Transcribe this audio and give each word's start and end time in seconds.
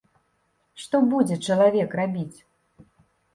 Што 0.83 1.01
будзе 1.11 1.37
чалавек 1.51 1.93
рабіць? 2.01 2.37